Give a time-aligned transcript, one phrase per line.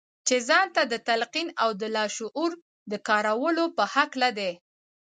[0.27, 2.51] چې ځان ته د تلقين او د لاشعور
[2.91, 4.51] د کارولو په هکله دي.